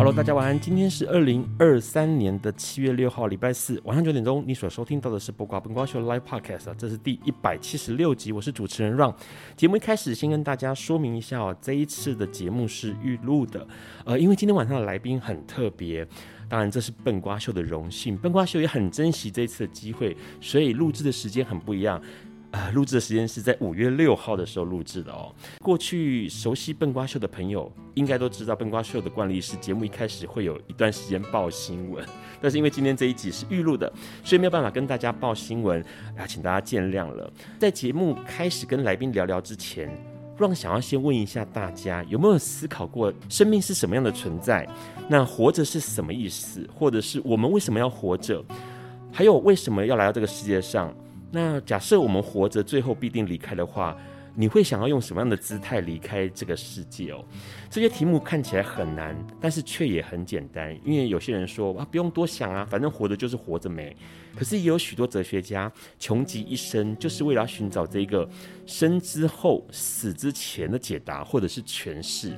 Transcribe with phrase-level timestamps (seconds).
[0.00, 0.58] Hello，大家晚安。
[0.58, 4.42] 今天是二零二三年的七月六号，礼拜四晚上九点钟。
[4.46, 8.32] 你所收听到的是《播瓜奔瓜秀》Live Podcast，这是第一百七十六集。
[8.32, 9.14] 我是主持人 Ron。
[9.58, 13.68] 节目一开始，先跟大家说明一下哦，这一次的节目是预录的。
[14.06, 16.08] 呃，因为今天晚上的来宾很特别，
[16.48, 18.16] 当然这是笨瓜秀的荣幸。
[18.16, 22.00] 笨瓜秀也很珍惜这一次的机会，所以录制的时间很不一样。
[22.52, 25.32] 呃，录制的时间是在五月六号的时候录制的哦。
[25.60, 32.04] 过去熟悉笨瓜秀的朋友应该都知道，笨瓜秀的惯例是节目一开始会有一段时间报新闻，
[32.40, 33.92] 但是因为今天这一集是预录的，
[34.24, 35.80] 所以没有办法跟大家报新闻
[36.16, 37.32] 啊，请大家见谅了。
[37.56, 39.88] 在节目开始跟来宾聊聊之前
[40.36, 44.68] ，Ron 想要先问一下大家，有没有思考过生命是什么样的存在？
[45.08, 46.68] 那活着是什么意思？
[46.74, 48.44] 或者是我们为什么要活着？
[49.12, 50.92] 还有为什么要来到这个世界上？
[51.30, 53.96] 那假设我们活着，最后必定离开的话，
[54.34, 57.24] 你会想要用什么样的姿态离开这个世界哦？
[57.68, 60.76] 这些题目看起来很难，但是却也很简单。
[60.84, 63.96] 因为有些人说啊，不用多想啊，反正活着就是活着没。
[64.36, 68.28] 可是也有许多哲学家穷极一生，就是为了寻找这个
[68.66, 72.36] 生之后、死之前的解答或者是诠释。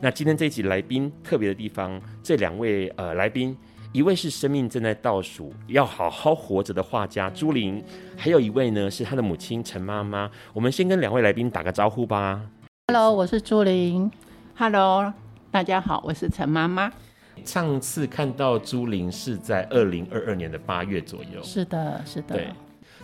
[0.00, 3.56] 那今天这一集来宾特别的地方，这两位呃来宾。
[3.94, 7.80] 一位是生命正在倒数，要好好活着的画家朱琳，
[8.16, 10.28] 还有一位呢是他的母亲陈妈妈。
[10.52, 12.42] 我们先跟两位来宾打个招呼吧。
[12.88, 14.10] Hello，我是朱琳。
[14.56, 15.14] Hello，
[15.52, 16.92] 大家好，我是陈妈妈。
[17.44, 21.40] 上次看到朱琳是在二零二二年的八月左右。
[21.44, 22.34] 是的，是的。
[22.34, 22.48] 对，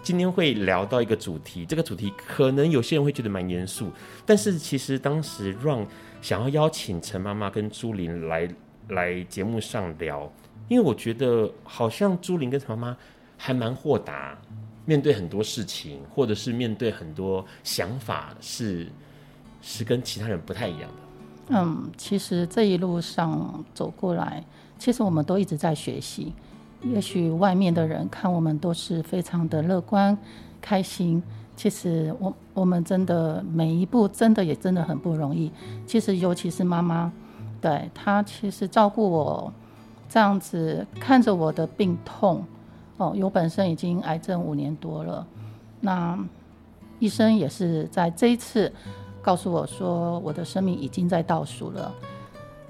[0.03, 3.93] 今天会聊到一个主题，这个主题可能有些人会觉得蛮严肃，
[4.27, 5.87] 但是其实当时 Ron
[6.21, 8.49] 想要邀请陈妈妈跟朱琳来
[8.89, 10.29] 来节目上聊。
[10.71, 12.97] 因为我觉得好像朱琳跟陈妈妈
[13.37, 14.39] 还蛮豁达，
[14.85, 21.57] 面对很多事情，或者是面对很多想法是，是是跟其他人不太一样的。
[21.57, 24.45] 嗯，其实这一路上走过来，
[24.79, 26.33] 其实我们都一直在学习。
[26.85, 30.17] 也许外面的人看我们都是非常的乐观、
[30.61, 31.21] 开心，
[31.57, 35.51] 其实我我们真的每一步真的也真的很不容易。
[35.85, 37.13] 其实尤其是妈妈，
[37.61, 39.53] 对，她其实照顾我。
[40.13, 42.45] 这样子看着我的病痛，
[42.97, 45.25] 哦，有本身已经癌症五年多了，
[45.81, 46.19] 那
[46.99, 48.73] 医生也是在这一次
[49.23, 51.95] 告诉我说，我的生命已经在倒数了。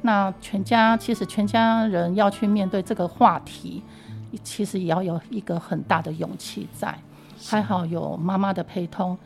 [0.03, 3.83] 那全家其实全家人要去面对这个话题，
[4.45, 6.95] 其实也要有一个很大的勇气在。
[7.43, 9.17] 还好有妈妈的陪同，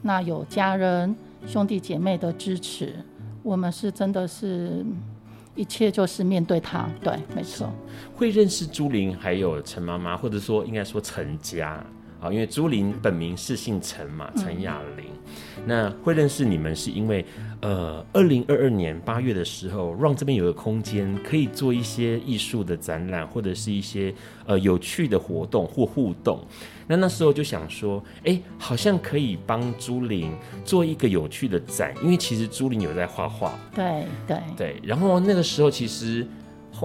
[0.00, 1.14] 那有家人
[1.46, 3.04] 兄弟姐妹的支持，
[3.42, 4.86] 我们是真的是。
[5.58, 7.68] 一切就是面对他，对，没错。
[8.14, 11.84] 会认识朱琳，还有陈妈妈，或者说应该说陈家
[12.20, 15.06] 啊，因为朱琳本名是姓陈嘛，陈雅玲。
[15.56, 17.26] 嗯、那会认识你们是因为，
[17.60, 24.14] 呃，二零二二年八月的时候，Ron 这边有个空间可以做一些艺术的展览，或者是一些
[24.46, 26.40] 呃有趣的活动或互动。
[26.86, 30.32] 那那时候就想说，哎、欸，好像可以帮朱玲
[30.64, 33.52] 做一个有趣的展，因为其实朱玲有在画画。
[33.74, 34.80] 对对对。
[34.84, 36.24] 然后那个时候其实，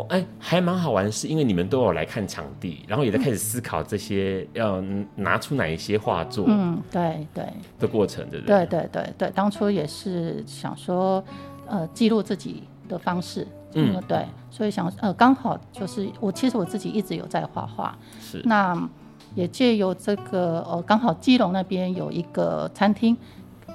[0.10, 4.82] 哎、欸，还蛮好玩，是因为你们都有来看场地，然后也在开始思考这些要
[5.16, 6.46] 拿出哪一些画作。
[6.48, 7.46] 嗯，对对。
[7.80, 8.66] 的过程，对不对？
[8.66, 11.24] 对对对对，当初也是想说，
[11.68, 13.48] 呃，记录自己的方式。
[13.74, 14.26] 嗯，对。
[14.50, 17.98] 所以想，呃，刚好就是我，其实我自己一直有在画画。
[18.20, 18.42] 是。
[18.46, 18.90] 那。
[19.36, 23.18] 也借由这个呃，刚好基隆那边有一个餐厅，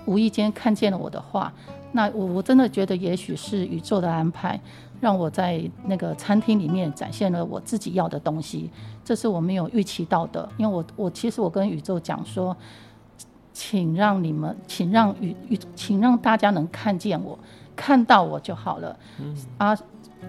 [0.06, 1.52] 无意间看见了我的画，
[1.92, 4.60] 那我我真的觉得也许是宇宙的安排，
[5.00, 8.70] 让我在那个餐厅里面展现了我自己要的东西，
[9.04, 12.56] 这是我没有预期到的，因为我我其实我跟宇宙讲说，
[13.52, 17.38] 请让你们，请让宇宇，请让大家能看见我，
[17.74, 19.78] 看到我就好了，嗯、啊，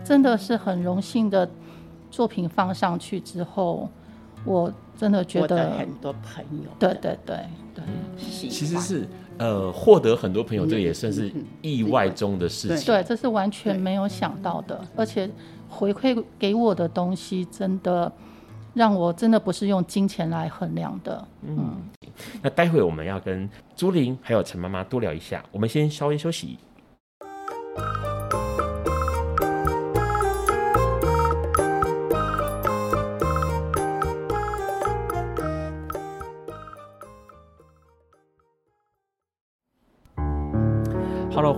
[0.03, 1.49] 真的是很荣幸的
[2.09, 3.89] 作品放上去之后。
[4.45, 7.37] 我真的觉得很多朋友，对对对
[7.79, 11.31] 对，其实是呃获得很多朋友，这也算是
[11.61, 12.85] 意外中的事情。
[12.85, 15.29] 对，这是完全没有想到的，而且
[15.67, 18.11] 回馈给我的东西，真的
[18.73, 21.27] 让我真的不是用金钱来衡量的。
[21.43, 21.75] 嗯，
[22.41, 26.57] 那待会我们要跟朱玲还有陈妈妈多聊一下，我们先稍微休息。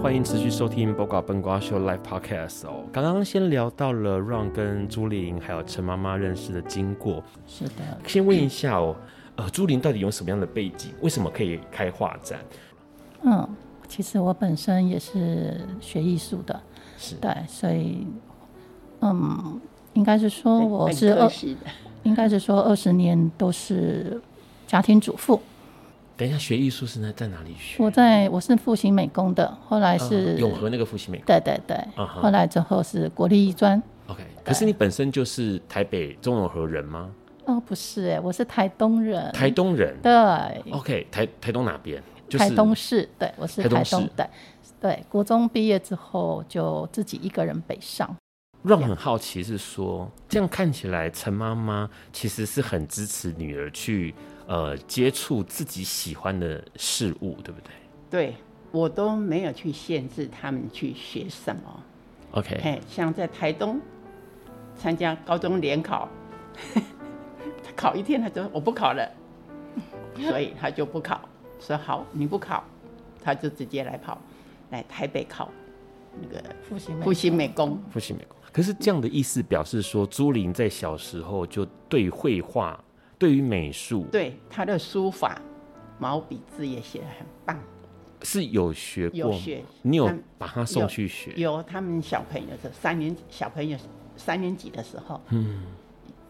[0.01, 2.83] 欢迎持续收听《播瓜笨瓜秀》Live Podcast 哦。
[2.92, 7.24] 刚刚先聊到了 Ron 跟朱琳还有陈妈妈认识的经过。
[7.45, 8.00] 是的。
[8.07, 8.95] 先问一下哦，
[9.36, 10.92] 呃，朱琳到底有什么样的背景？
[11.01, 12.39] 为什么可以开画展？
[13.21, 13.48] 嗯，
[13.88, 16.59] 其实我本身也是学艺术的，
[16.97, 18.07] 是对，所以
[19.01, 19.62] 嗯，
[19.94, 21.56] 应该是说我是二十，
[22.01, 24.19] 应该是说二十年都是
[24.65, 25.39] 家庭主妇。
[26.21, 27.83] 等一下，学艺术是在在哪里学？
[27.83, 31.25] 我在我是复兴美工的，后来是、uh, 永和那个复兴美工。
[31.25, 32.06] 对对对，uh.
[32.06, 33.81] 后来之后是国立艺专。
[34.06, 37.09] OK，可是你本身就是台北中永和人吗？
[37.45, 39.31] 哦，不是哎，我是台东人。
[39.31, 39.97] 台东人。
[40.03, 40.12] 对。
[40.69, 42.00] OK，台台东哪边？
[42.29, 43.09] 就是、台东市。
[43.18, 43.83] 对，我是台东。
[43.83, 44.09] 市。
[44.15, 44.27] 对
[44.79, 48.15] 对，国中毕业之后就自己一个人北上。
[48.62, 54.13] 让我很好奇是说，这样看起来陈妈妈其实是很支持女儿去。
[54.51, 57.71] 呃，接触自己喜欢的事物，对不对？
[58.09, 58.36] 对，
[58.69, 61.83] 我都没有去限制他们去学什么。
[62.31, 63.80] OK，像在台东
[64.75, 66.09] 参加高中联考，
[67.63, 69.09] 他 考一天，他就说我不考了，
[70.19, 71.21] 所以他就不考。
[71.62, 72.62] 说好，你不考，
[73.24, 74.21] 他就直接来跑
[74.71, 75.50] 来台北考
[76.21, 76.77] 那个复
[77.13, 77.81] 兴美工。
[77.89, 78.38] 复兴美工。
[78.51, 82.77] 可是这样的意思表示说，朱琳在小时候就对绘画。
[83.21, 85.39] 对于美术，对他的书法、
[86.00, 87.56] 毛笔字也写得很棒，
[88.23, 91.31] 是有学过，有学，你有把他送去学？
[91.35, 93.77] 有，有他们小朋友的三年小朋友
[94.18, 95.62] 三年级的时候，嗯，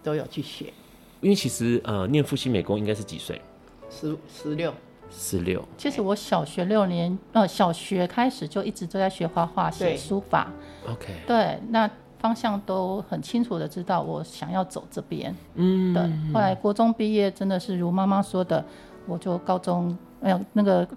[0.04, 0.74] 都有去学。
[1.22, 3.42] 因为其实呃，念复兴美工应该是几岁？
[3.90, 4.74] 十十六，
[5.10, 5.66] 十六。
[5.78, 10.52] 其实我小学六年，呃，小学开始就一直都在学画画、写书法。
[10.86, 11.90] OK，对，那。
[12.22, 16.04] 方向都很清楚的知道我想要走这边，嗯，对。
[16.34, 18.64] 后来国中毕业，真的是如妈妈说的，
[19.08, 20.88] 我就高中没有那个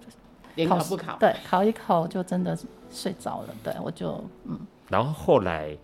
[0.53, 2.57] 连考不考，对，考一考就真的
[2.91, 4.59] 睡着了，对，我就嗯。
[4.87, 5.75] 然后后来，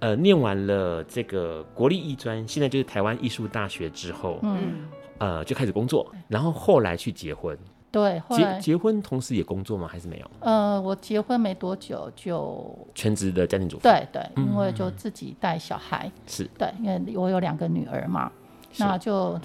[0.00, 4.86] 呃，念完了这个国立艺专，现在就是台湾艺术大学之后，嗯，
[5.16, 7.58] 呃，就开始工作，然后后来去结婚。
[7.92, 9.88] 对，结结婚同时也工作吗？
[9.88, 10.30] 还是没有？
[10.40, 13.82] 呃，我结婚没多久就全职的家庭主妇。
[13.82, 16.10] 对对，因为就自己带小孩。
[16.26, 16.48] 是、嗯。
[16.56, 18.30] 对，因为我有两个女儿嘛，
[18.72, 19.40] 是那就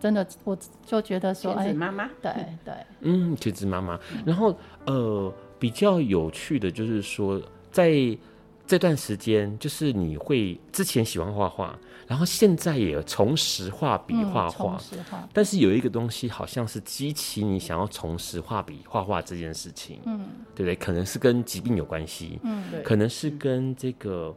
[0.00, 2.04] 真的我就觉得说，全职妈妈。
[2.04, 2.32] 哎、对
[2.64, 2.74] 对。
[3.02, 3.98] 嗯，全职妈妈。
[4.26, 7.92] 然后呃，比较有趣的就是说，在
[8.66, 11.78] 这段时间，就是你会之前喜欢画画。
[12.08, 14.80] 然后现在也重拾画笔画画，
[15.30, 20.74] 但是有一个东西好像是激起你想要重拾画笔画画这件事情，嗯，对不对？
[20.74, 24.34] 可能是跟疾病有关系，嗯，对，可能是跟这个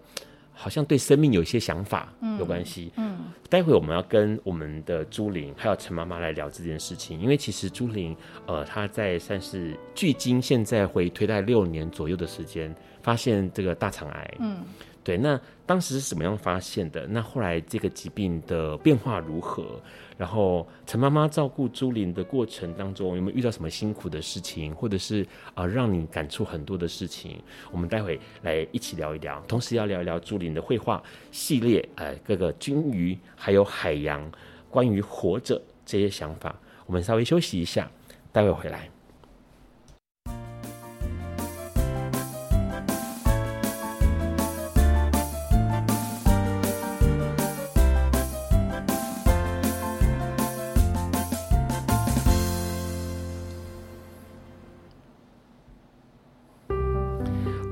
[0.53, 8.13] 好像对生命有一些想法有关系，嗯，嗯，待会我们要跟我们的朱玲还有陈妈妈来聊这件事情，因为其实朱玲
[8.47, 14.57] 呃她在算是距今现在回推大概六年左右的时间，发现这个大肠癌，嗯。
[15.03, 17.07] 对，那当时是怎么样发现的？
[17.07, 19.81] 那后来这个疾病的变化如何？
[20.15, 27.41] 然后陈妈妈照顾朱琳的过程当中，有没有遇到什么辛苦的事情，或者是啊、让你感触很多的事情？
[27.71, 34.31] 我们待会来一起聊一聊，同时要聊一聊朱琳的绘画系列，呃，各个鲸鱼还有海洋，
[34.69, 36.55] 关于活着这些想法。
[36.85, 37.89] 我们稍微休息一下，
[38.31, 38.87] 待会回来。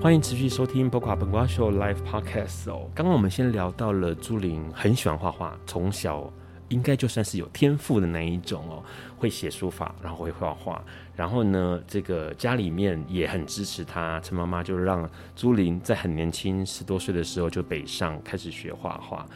[0.01, 2.89] 欢迎持续收听《包瓜笨瓜秀》Live Podcast 哦。
[2.95, 6.31] 刚刚我们先聊到了朱琳很喜欢画画，从小
[6.69, 8.81] 应该就算是有天赋的那一种哦，
[9.17, 10.81] 会写书法，然后会画画，
[11.17, 14.21] 然后呢，这个家里面也很支持他。
[14.21, 19.27] 陈妈妈就让朱琳在很年轻十多岁的时候就北上开始学画画，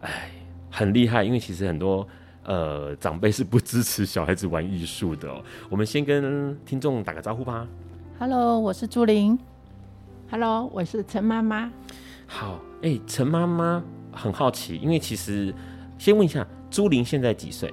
[0.00, 0.30] 哎，
[0.70, 1.24] 很厉害。
[1.24, 2.08] 因为其实很多
[2.44, 5.44] 呃长辈是不支持小孩子玩艺术的哦。
[5.68, 7.68] 我们先跟听众打个招呼吧。
[8.18, 9.38] Hello，我是朱琳。
[10.28, 11.70] Hello，我是陈妈妈。
[12.26, 13.80] 好，哎，陈妈妈
[14.10, 15.54] 很好奇，因为其实
[15.98, 16.44] 先问一下。
[16.68, 17.72] 朱琳现在几岁？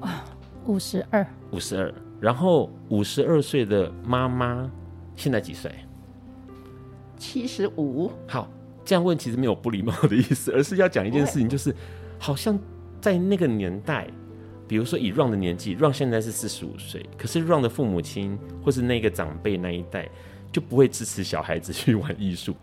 [0.00, 0.22] 啊，
[0.66, 1.26] 五十二。
[1.52, 1.92] 五十二。
[2.20, 4.70] 然后五十二岁的妈妈
[5.16, 5.74] 现在几岁？
[7.16, 8.12] 七十五。
[8.28, 8.46] 好，
[8.84, 11.74] 这样问其实没有不礼貌的意思，而是要讲一件事情，就是
[12.18, 12.58] 好像
[13.00, 14.06] 在那个年代，
[14.68, 20.06] 比如说以 Ron 的年纪，Ron 现在是四十五岁，可是 Ron 的父母亲或是那个长辈那一代
[20.52, 22.54] 就不会支持小孩子去玩艺术。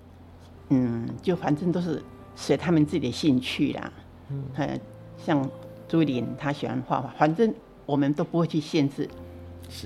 [0.70, 2.03] 嗯，就反正都是
[2.36, 3.91] 随他们自己的兴趣啦。
[4.29, 4.79] 嗯。
[5.17, 5.50] 像
[5.88, 7.53] 朱琳，她喜欢画画，反正
[7.86, 9.10] 我们都不会去限制，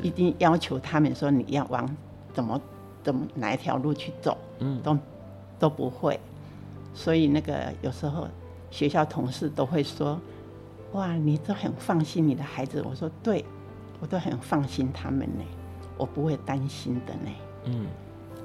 [0.01, 1.87] 一定要求他们说你要往
[2.33, 2.61] 怎么
[3.01, 4.97] 怎么哪一条路去走，嗯，都
[5.57, 6.19] 都不会。
[6.93, 8.27] 所以那个有时候
[8.69, 10.19] 学校同事都会说
[10.91, 13.45] ：“哇，你都很放心你的孩子。”我说：“对，
[14.01, 15.43] 我都很放心他们呢，
[15.97, 17.31] 我不会担心的呢。”
[17.65, 17.87] 嗯，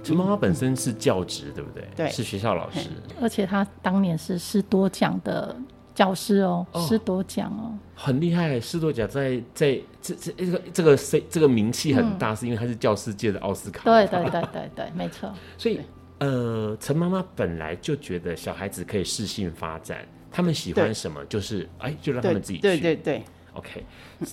[0.02, 1.88] 陈妈妈本身是教职，对不对？
[1.96, 2.88] 对，是学校老师，
[3.20, 5.56] 而且她当年是师多奖的。
[5.96, 8.61] 教师哦，师多奖哦，很厉害。
[8.61, 10.96] 师多奖在在这这这个这个
[11.30, 13.82] 这个名气很大，嗯，是因为她是教师界的奥斯卡。
[13.85, 15.32] 对对对对对，没错。
[15.56, 15.80] 所以
[16.18, 22.61] 呃，陈妈妈本来就觉得小孩子可以适性发展，他们喜欢什么就是哎，就让他们自己去。
[22.61, 23.25] 对对对，对
[23.56, 23.84] ，OK。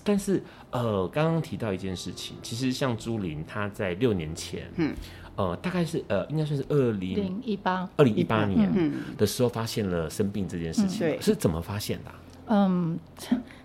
[0.04, 4.94] 但是呃，刚刚提到一件事情，其实像朱琳，她在六年前，嗯。
[5.36, 12.16] 呃，大概是呃，应该算是二零一八二零一八年的时候发现了生病这件事情，嗯、是怎么发现的、啊？
[12.50, 13.00] 嗯，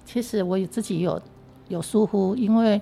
[0.02, 1.20] 其实我自己有
[1.68, 2.80] 有疏忽，因为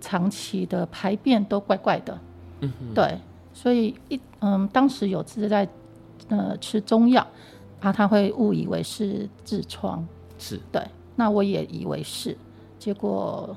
[0.00, 2.20] 长期的排便都怪怪的，
[2.58, 3.20] 嗯，对，
[3.52, 5.68] 所以一嗯，当时有次在
[6.26, 7.24] 呃吃中药，
[7.78, 10.04] 啊，他会误以为是痔疮，
[10.40, 10.82] 是对，
[11.16, 12.36] 那我也以为是，
[12.78, 13.56] 结果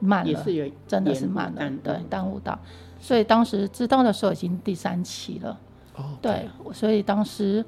[0.00, 0.44] 慢了，
[0.86, 2.58] 真的是慢了，对，耽误到。
[3.00, 5.58] 所以当时知道的时候已经第三期了
[5.96, 6.20] ，oh, okay.
[6.22, 7.64] 对，所以当时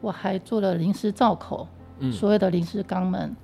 [0.00, 1.66] 我还做了临时造口，
[1.98, 3.36] 嗯，所谓的临时肛门。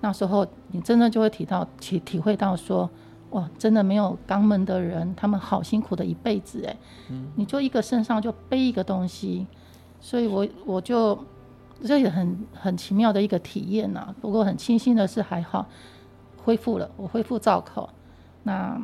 [0.00, 2.88] 那时候你真的就会体到体体会到说，
[3.30, 6.76] 哇，真的没有肛门的人，他们好辛苦的一辈子哎，
[7.08, 9.46] 嗯，你就一个身上就背一个东西，
[10.00, 11.18] 所以我我就
[11.84, 14.14] 这也很很奇妙的一个体验呐、啊。
[14.20, 15.66] 不过很庆幸的是还好
[16.42, 17.88] 恢复了，我恢复造口，
[18.42, 18.80] 那。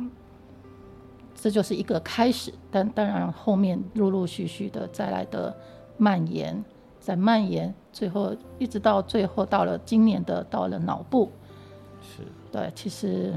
[1.34, 5.52] 这就是一个开始，但当然后面陆陆续续的再来的
[5.96, 6.62] 蔓延，
[7.00, 11.32] 再蔓延，最后一直到最后到了今年的到了脑部，
[12.00, 12.22] 是。
[12.52, 13.34] 对，其实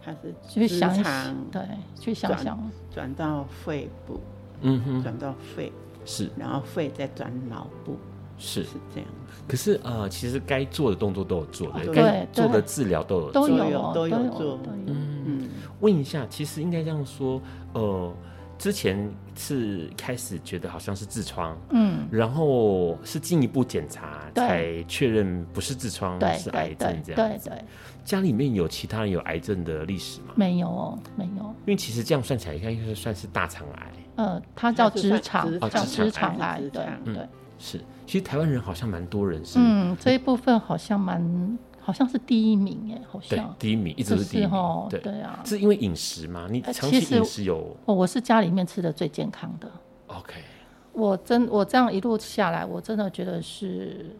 [0.00, 1.60] 还是去想想，对，
[2.00, 2.58] 去想想。
[2.90, 4.18] 转到肺部，
[4.62, 5.70] 嗯哼，转到肺
[6.06, 7.98] 是，然后肺再转脑部，
[8.38, 9.08] 是是这样。
[9.46, 15.48] 可是呃，其实该做的动作都有做的，该做的治疗都有，都有都有做，嗯嗯。
[15.80, 17.42] 问一下，其实应该这样说，
[17.74, 18.10] 呃，
[18.56, 27.16] 之前是开始觉得好像是痔疮，嗯，然后是进一步检查才确认不是痔疮，是癌症这样。
[27.16, 27.62] 对对。
[28.02, 30.34] 家里面有其他人有癌症的历史吗？
[30.36, 31.42] 没有哦，没有。
[31.66, 33.92] 因为其实这样算起来，应该是算是大肠癌。
[34.16, 37.28] 呃，它叫直肠，叫直肠癌，对对。
[37.64, 44.50] 是，其实台湾人好像蛮多人是，嗯，这一部分好像蛮，好像是第一名哎，好像第一名一直是第一名，
[44.90, 46.46] 对对啊，是因为饮食嘛？
[46.50, 47.74] 你长期饮食有？
[47.86, 49.66] 哦，我是家里面吃的最健康的。
[50.08, 50.34] OK，
[50.92, 54.14] 我真我这样一路下来，我真的觉得是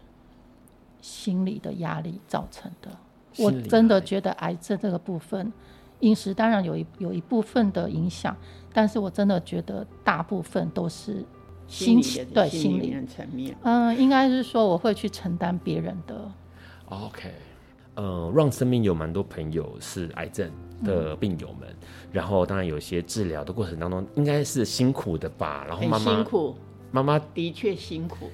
[1.02, 2.88] 心理的压力造成的。
[3.36, 5.52] 我真的觉得癌症这个部分，
[6.00, 8.34] 饮食当然有一有一部分的影响，
[8.72, 11.22] 但是我真的觉得大部分都是。
[11.66, 16.30] 心情对心理层面，嗯，应该是说我会去承担别人的。
[16.86, 17.32] OK，
[17.94, 20.50] 呃，让生命有蛮多朋友是癌症
[20.84, 21.76] 的病友们，嗯、
[22.12, 25.64] 然后当然有些治疗的过程当中应该是辛苦的吧。
[25.66, 26.54] 然后妈妈辛苦，
[26.92, 28.30] 妈妈的确辛苦，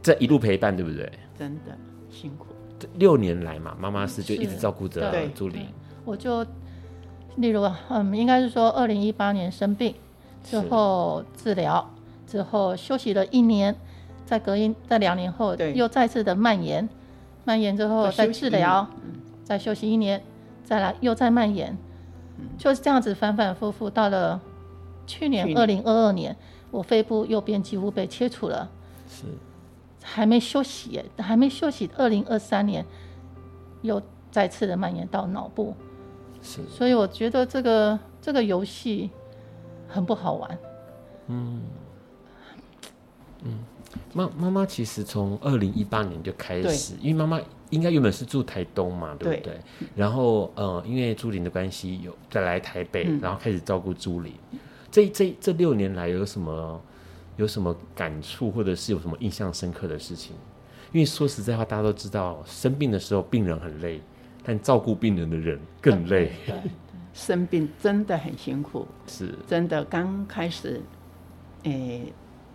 [0.00, 1.10] 这一路陪伴，对不对？
[1.36, 1.76] 真的
[2.08, 2.46] 辛苦。
[2.94, 5.66] 六年来嘛，妈妈是就一直照顾着朱玲。
[6.04, 6.42] 我就
[7.36, 9.94] 例如，嗯，应该是说二零一八年生病
[10.42, 11.90] 之后治疗。
[12.30, 13.74] 之后休息了一年，
[14.24, 16.88] 在隔一在两年后又再次的蔓延，
[17.44, 18.86] 蔓延之后再治疗，
[19.42, 20.22] 再休息一年，
[20.62, 21.76] 再来又再蔓延，
[22.56, 23.90] 就是这样子反反复复。
[23.90, 24.40] 到了
[25.08, 26.36] 去年二零二二年，
[26.70, 28.70] 我肺部右边几乎被切除了，
[29.08, 29.24] 是
[30.00, 31.90] 还没休息耶，还没休息。
[31.96, 32.86] 二零二三年
[33.82, 35.74] 又再次的蔓延到脑部。
[36.40, 39.10] 是，所以我觉得这个这个游戏
[39.88, 40.50] 很不好玩。
[40.52, 40.60] 嗯
[41.32, 41.62] 嗯，
[44.20, 49.54] 妈妈妈其实从二零一八年就开始，因为妈妈应该原本是住台东嘛，对不对？
[49.54, 49.60] 对，
[49.94, 54.32] 然后呃，因为朱琳的关系，有再来台北，嗯，然后开始照顾朱琳。
[54.90, 56.80] 这这这六年来有什么
[57.36, 60.34] 有什么感触，或者是有什么印象深刻的事情？
[60.92, 64.00] 因为说实在话，大家都知道，生病的时候病人很累，
[64.42, 66.32] 但照顾病人的人更累。
[66.44, 66.56] 对，
[67.14, 69.84] 生病真的很辛苦，是真的。
[69.84, 70.82] 刚开始，
[71.62, 72.12] 诶，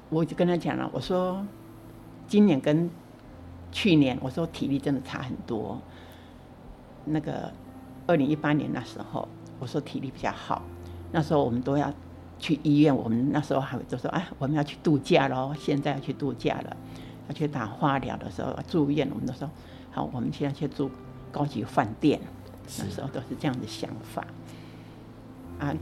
[0.10, 1.46] 我就跟他讲了，我说
[2.28, 2.90] 今年跟
[3.72, 5.80] 去年，我说体力真的差很多。
[7.06, 7.52] 那个
[8.08, 9.28] 二零一八年那时候，
[9.60, 10.62] 我说体力比较好，
[11.12, 11.94] 那时候我们都要。
[12.38, 15.56] 去医院，我们那时候还会就说：“哎，我们要去度假喽！
[15.58, 16.78] 现在要去度假了，
[17.30, 19.50] 要去打化疗的时候住院，我们都说
[19.90, 20.92] 好，我们现在去住
[21.32, 22.20] 高级饭店。
[22.78, 24.28] 那时候都是这样的想法
[25.60, 25.74] 啊，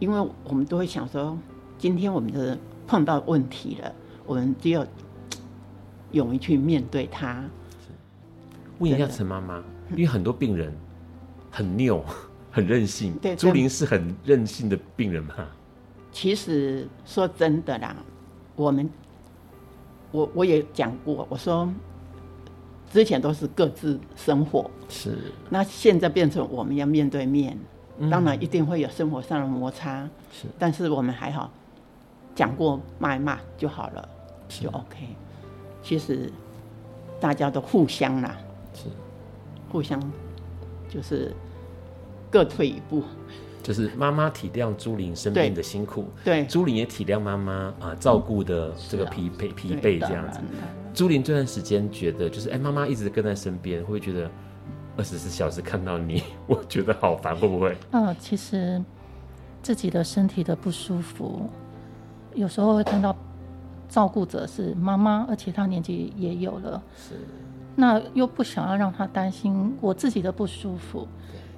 [0.00, 1.38] 因为我们都会想说，
[1.78, 2.58] 今天我们是
[2.90, 3.94] 碰到问题了，
[4.26, 4.84] 我们只有
[6.10, 7.44] 勇于去面对它。
[8.80, 10.76] 问一下陈妈妈，因为很多病人
[11.52, 12.04] 很拗，
[12.50, 13.14] 很任性。
[13.22, 15.36] 对，朱玲是很任性的病人吗？
[16.10, 17.94] 其实说真的啦，
[18.56, 18.90] 我们
[20.10, 21.72] 我我也讲过，我说
[22.92, 25.16] 之前都是各自生活，是
[25.48, 27.56] 那现在变成我们要面对面，
[28.10, 31.52] 当然一定会有生活上的摩擦，是，但是我们还好，
[32.34, 34.08] 讲过骂一骂就好了，
[34.48, 35.08] 就 OK。
[35.82, 36.30] 其实
[37.20, 38.36] 大家都互相啦，
[38.74, 38.84] 是
[39.70, 40.00] 互相
[40.88, 41.32] 就是
[42.30, 43.02] 各退一步。
[43.62, 50.40] 就是妈妈体谅朱玲生病的辛苦，对，朱玲也体谅妈妈啊照顾的这个疲惫疲惫这样子。
[50.94, 54.30] 朱玲这段时间觉得就是哎，妈妈一直跟在身边，会不会觉得
[54.96, 57.76] 二十四小时看到你， 我觉得好烦，会不会？
[57.90, 58.82] 嗯，其实
[59.62, 61.48] 自己的身体的不舒服，
[62.34, 63.14] 有时候会看到
[63.88, 67.14] 照顾者是妈妈，而且她年纪也有了，是，
[67.76, 71.06] 那又不想要让她担心我自己的不舒服，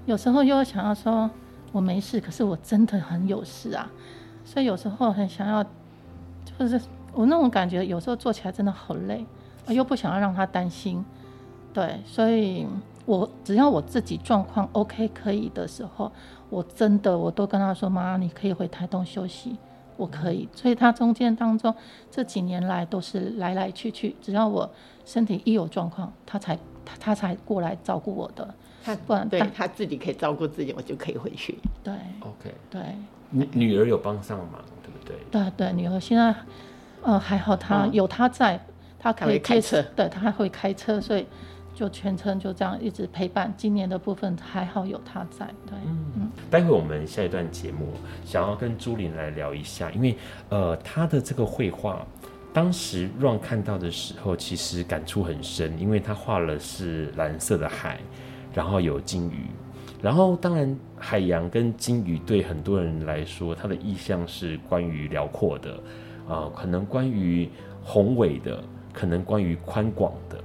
[0.06, 1.30] 有时候又想要说。
[1.74, 3.90] 我没事，可是我真的很有事啊，
[4.44, 5.64] 所以有时候很想要，
[6.58, 6.78] 就是
[7.14, 9.24] 我那种感觉，有时候做起来真的好累，
[9.68, 11.02] 又不想要让她担心，
[11.72, 12.66] 对，所以
[13.06, 16.12] 我只要我自己状况 OK 可以的时候，
[16.50, 19.56] 我真的我都跟他说，妈，你可以回台东休息，
[19.96, 20.48] 我可以。
[20.54, 21.74] 所以他中间当中
[22.10, 24.70] 这几年来都是来来去去，只要我
[25.04, 28.54] 身体一有状况，他才他他才过来照顾我的。
[28.84, 31.56] 他不然对他自己可以照顾自己，我就可以回去。
[31.84, 32.80] 对，OK，对，
[33.30, 35.16] 女女儿有帮上忙，对不对？
[35.30, 36.34] 对对，女儿现在，
[37.02, 38.60] 呃，还好，她有她在，
[38.98, 41.24] 她可以开车，对，她还会开车，所以
[41.74, 43.52] 就全程就这样一直陪伴。
[43.56, 46.30] 今年的部分还好有他在，对，嗯嗯。
[46.50, 47.92] 待会我们下一段节目
[48.24, 50.16] 想要跟朱琳来聊一下，因为
[50.48, 52.06] 呃，她的这个绘画，
[52.52, 57.98] 当时让看到的时候，其实感触很深，因为她画了是蓝色的海。
[58.54, 59.46] 然后有鲸鱼，
[60.02, 65.72] 然后当然海洋跟鲸鱼对很多人来说，它的意象是关于辽阔的，
[66.28, 67.48] 啊、呃，可能关于
[67.82, 70.38] 宏伟的，可能关于宽广的。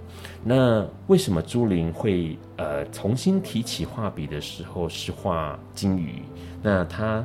[0.44, 6.22] 那为什么朱琳会呃重新提起画笔的时候是画鲸鱼？
[6.62, 7.24] 那他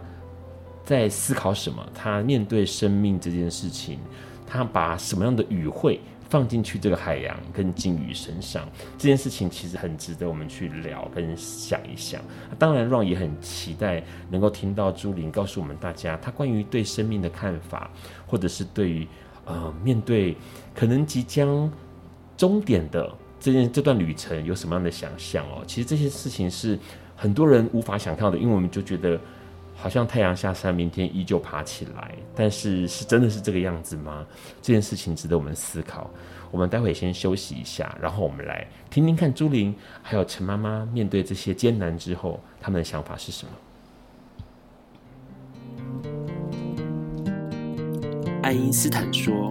[0.84, 1.86] 在思考什么？
[1.94, 3.98] 他面对生命这件事情，
[4.46, 6.00] 他把什么样的语汇？
[6.28, 12.22] 放进去这个海洋跟鲸鱼身上这件事情，其实很值得我们去聊跟想一想。
[12.58, 17.90] 当然，Ron 也很期待能够听到朱琳告诉我们大家，他关于对生命的看法，
[18.26, 19.06] 或者是对于
[19.44, 20.34] 呃面对
[20.74, 21.70] 可能即将
[22.36, 25.62] 终点的这件这段旅程有什么样的想象哦。
[25.66, 26.78] 其实这些事情是
[27.16, 29.20] 很多人无法想象的，因为我们就觉得
[29.74, 32.14] 好像太阳下山，明天依旧爬起来。
[32.34, 34.26] 但是是真的是这个样子吗？
[34.60, 36.10] 这件事情值得我们思考。
[36.50, 43.52] 我们待会先休息一下，然后我们来听听看朱琳还有陈妈妈面对这些艰难之后，他们的想法是什么。
[48.42, 49.50] 爱因斯坦说：“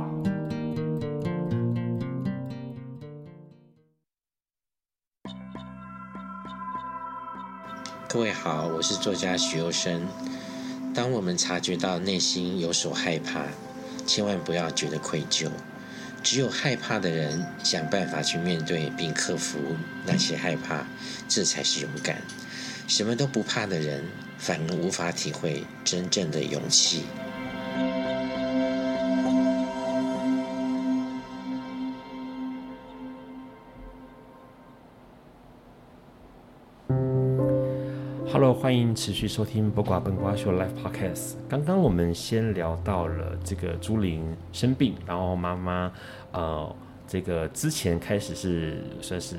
[8.13, 10.05] 各位好，我是作家许攸生。
[10.93, 13.45] 当我们察觉到内心有所害怕，
[14.05, 15.49] 千万不要觉得愧疚。
[16.21, 19.59] 只有害怕的人想办法去面对并克服
[20.05, 20.85] 那些害怕，
[21.29, 22.21] 这才是勇敢。
[22.85, 24.03] 什么都不怕的人，
[24.37, 27.03] 反而无法体会真正的勇气。
[38.33, 41.33] Hello，欢迎持续收听《不瓜本瓜秀》Live Podcast。
[41.49, 45.91] 刚刚我们先聊到了这个朱琳生病，然后妈妈
[46.31, 46.73] 呃，
[47.05, 49.35] 这个之前开始是算是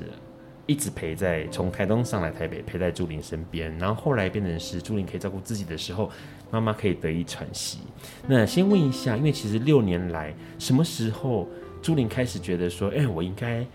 [0.67, 6.11] 一直陪在从台东上来台北陪在朱琳身边，然后后来变成是朱琳可以照顾自己的时候，
[6.51, 7.79] 妈妈可以得以喘息。
[8.27, 11.47] 那先问一下，因为其实六年来，什么时候
[11.81, 13.65] 朱琳开始觉得说，哎，我应该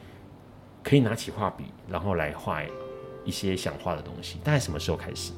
[0.85, 2.63] 可以拿起画笔，然后来画？
[3.25, 5.33] 一些想画的东西，大概什么时候开始？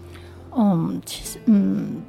[0.57, 2.03] 嗯，其实嗯，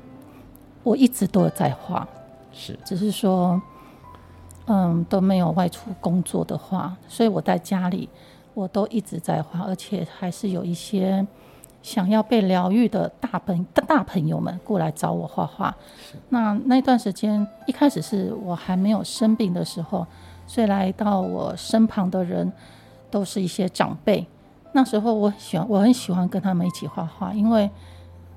[0.84, 2.08] 我一直都有在画，
[2.52, 3.62] 是，只是说，
[4.66, 8.10] 嗯，都没有外出工作的话，所以我在家里
[8.54, 11.26] 我都一直在画，而且还是有一些
[11.84, 15.76] 想要被疗愈的大朋大朋友们过来找我画画。
[16.30, 20.06] 那那段时间一开始是我还没有生病的时候，
[20.48, 22.52] 所以来到我身旁的人
[23.12, 24.26] 都是一些长辈。
[24.74, 27.70] 那时候我喜欢，我很喜欢跟他们一起画画，因为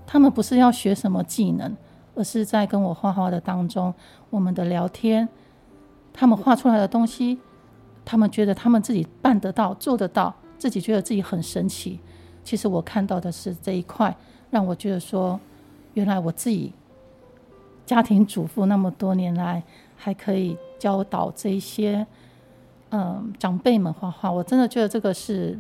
[0.04, 1.76] 他们不是要学什么技能，
[2.16, 3.94] 而是在跟我画画的当中，
[4.30, 5.28] 我们的聊天，
[6.12, 7.38] 他们画出来的东西，
[8.04, 12.00] 他们觉得他们自己办得到、做得到，自己觉得自己很神奇。
[12.42, 14.16] 其实我看到的是这一块，
[14.50, 15.38] 让我觉得说，
[15.92, 16.72] 原来我自己
[17.86, 19.62] 家庭主妇那么多年来，
[19.96, 22.04] 还可以教导这些
[22.90, 25.56] 嗯长辈们画画，我真的觉得这个是。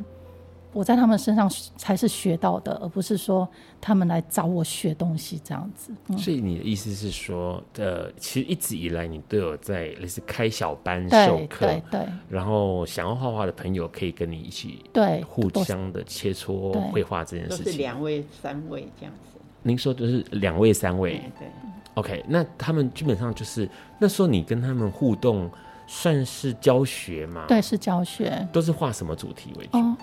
[0.74, 3.48] 我在他们身上才是学到的，而不是说
[3.80, 5.92] 他们来找我学东西这样子。
[6.08, 12.06] 嗯、所以你的意思是说，呃，其实一直以来你都有在类似开小班授课，对对。
[12.28, 17.64] 然后想要画画的朋友可以跟你一起对互相的切磋绘画这件事情。
[17.64, 19.38] 都是两位三位这样子。
[19.62, 21.22] 您说的是两位三位？
[21.38, 21.48] 对。
[21.94, 23.68] OK，那他们基本上就是
[24.00, 25.48] 那时候你跟他们互动
[25.86, 27.44] 算是教学吗？
[27.46, 28.44] 对，是教学。
[28.52, 29.78] 都是画什么主题为主？
[29.78, 29.96] 哦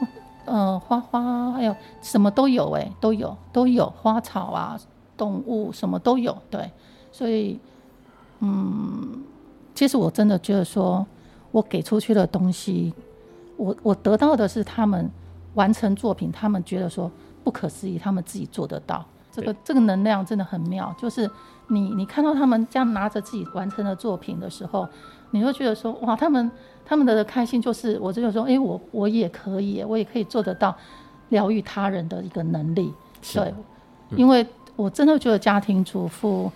[0.52, 4.78] 呃，花花还有什么都有哎，都有都有花草啊，
[5.16, 6.70] 动物什么都有，对，
[7.10, 7.58] 所以
[8.40, 9.24] 嗯，
[9.74, 11.06] 其实我真的觉得说，
[11.52, 12.94] 我给出去的东西，
[13.56, 15.10] 我我得到的是他们
[15.54, 17.10] 完成作品，他们觉得说
[17.46, 21.32] 不可思议，他们自己做得到，这个这个能量真的很妙，就是
[21.72, 24.88] 你你看到他们这样拿着自己完成的作品的时候，
[25.32, 26.52] 你会觉得说哇，他们。
[26.84, 30.76] 他们的开心就是，我就说，哎、欸，我我也可以，我也可以做得到
[31.30, 32.92] 疗愈他人的一个能力。
[33.34, 33.54] 对，
[34.10, 36.52] 嗯、因为我真的觉得家庭主妇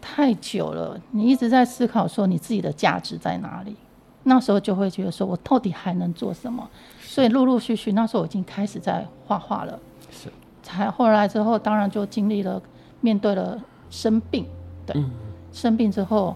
[0.00, 3.74] 太久了，你一直在思考说你自己的价值在哪里，
[4.22, 6.68] 那时候就会觉得说我到底还能做什么？
[7.00, 9.76] 所以陆陆续续，那时候我已经开始在画画了。
[10.12, 10.28] 是，
[10.62, 12.62] 才后来之后，当然就经历了
[13.04, 14.46] 面对了生病，
[14.86, 15.10] 对，嗯、
[15.52, 16.34] 生病之后。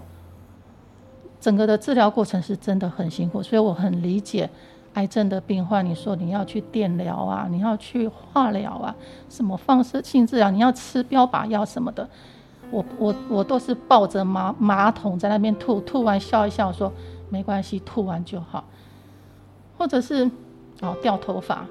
[1.41, 4.49] 整个的治疗过程是真的很辛苦，所以我很理解
[4.95, 5.85] 癌症的病患。
[5.85, 8.93] 你说你要去电疗啊，你要去化疗啊，
[9.29, 12.05] 什么放射性治疗，你要吃标靶药什么的，
[12.69, 16.91] 我我我都是抱着马马桶在那边吐，吐完笑一笑说
[17.29, 18.65] 没关系，吐完就好。
[19.77, 20.29] 或者是
[20.81, 21.65] 哦掉头发，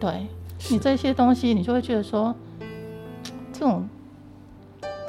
[0.00, 0.26] 对
[0.68, 2.34] 你这些东西，你就会觉得说
[3.52, 3.88] 这种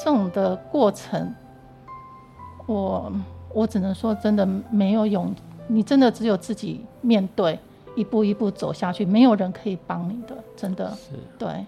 [0.04, 1.34] 这种的过程，
[2.66, 3.12] 我。
[3.56, 5.32] 我只能说，真的没有勇，
[5.68, 7.60] 你真的只有自己面对，
[7.96, 10.90] 一步一步走下去，没有人可以帮你的，真的。
[10.96, 11.64] 是，对。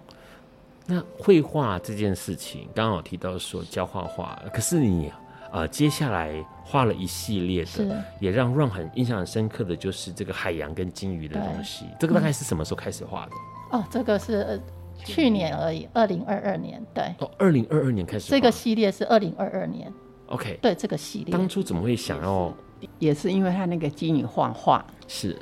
[0.87, 5.11] 那绘画这件事情，刚刚有提到说教画画，可是你
[5.51, 11.85] 呃接下来画了一系列的，也让 Run 很印象很深刻的就是这个海洋跟鲸鱼的东西。
[11.99, 13.31] 这个大概是什么时候开始画的？
[13.77, 14.59] 哦，这个是、呃、
[15.03, 16.81] 去年而已，二零二二年。
[16.93, 17.03] 对。
[17.19, 18.29] 哦，二零二二年开始。
[18.29, 19.91] 这个系列是二零二二年。
[20.27, 22.53] OK，对这个系列，当初怎么会想要？
[22.99, 25.35] 也是因为他那个金鱼画画，是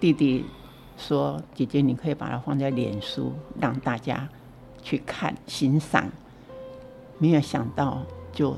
[0.00, 0.44] 弟弟
[0.96, 4.26] 说：“姐姐，你可以把它放在脸书，让大家
[4.82, 6.10] 去看欣赏。”
[7.18, 8.56] 没有想到就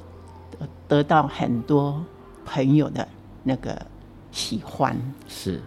[0.87, 2.05] 得到很多
[2.45, 3.07] 朋友的
[3.43, 3.81] 那个
[4.31, 4.97] 喜欢。
[5.27, 5.61] 是，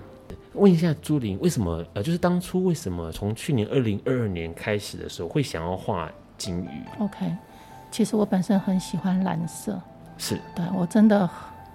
[0.54, 1.84] 问一下朱琳，为什么？
[1.94, 7.34] 呃，就是当初为什么从去年二零二二年开始的时候会想要画金鱼？OK。
[7.90, 9.80] 其实我本身很喜欢蓝色，
[10.18, 11.30] 是对我真的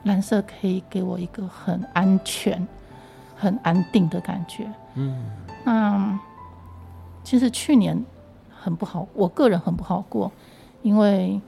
[0.04, 2.66] 蓝色可以给我一个很安全、
[3.36, 4.66] 很安定的感觉。
[4.94, 5.24] 嗯，
[5.64, 6.18] 那
[7.22, 8.02] 其实去年
[8.50, 10.32] 很不好，我个人很不好过，
[10.82, 11.38] 因为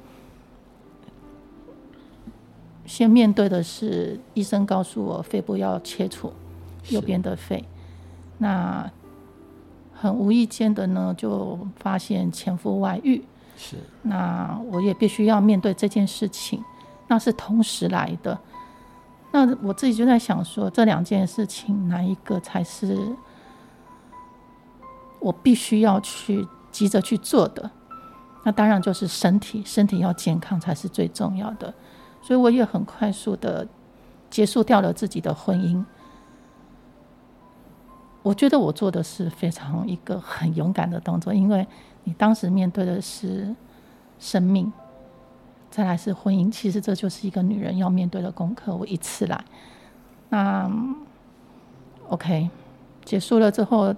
[2.85, 6.31] 先面对的是医生告诉我肺部要切除
[6.89, 7.65] 右边的肺，
[8.39, 8.91] 那
[9.95, 13.25] 很无意间的呢，就发现前夫外遇，
[13.57, 16.63] 是，那我也必须要面对这件事情，
[17.09, 18.39] 那是同时来的，
[19.33, 23.15] 那我自己就在想说，这两件事情哪一个才是
[25.19, 27.71] 我必须要去急着去做的？
[28.45, 31.75] 那当然就是身体，身体要健康才是最重要的。
[32.23, 33.67] 所以我也很快速的
[34.31, 35.85] 结束掉了自己的婚姻。
[38.23, 41.67] 我觉得我做的是非常一个很勇敢的动作，因为
[42.05, 43.55] 你当时面对的是
[44.19, 44.73] 生命，
[45.71, 48.75] 再来是婚姻，其实这就是一个女人要面对的功课。
[48.75, 49.45] 我一次来，
[50.29, 50.71] 那
[52.09, 52.51] OK
[53.05, 53.95] 结束了之后，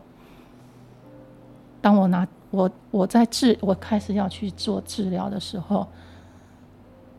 [1.80, 5.86] 当我拿我我在治，我开始要去做治疗的时候。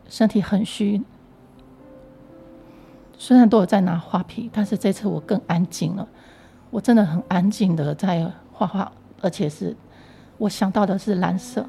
[0.08, 1.00] 身体很虚，
[3.16, 6.06] 虽然都有在拿画皮，但是这次我更安静了。
[6.72, 9.76] 我真的很安静的在画画，而且是
[10.38, 11.64] 我想到的是蓝色。